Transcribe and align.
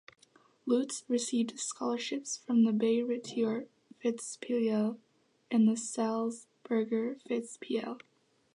Lutz 0.65 1.03
received 1.07 1.59
scholarships 1.59 2.35
from 2.37 2.63
the 2.63 2.71
Bayreuther 2.71 3.67
Festspiele 4.03 4.97
and 5.51 5.67
the 5.67 5.77
Salzburger 5.77 7.21
Festspiele. 7.21 8.01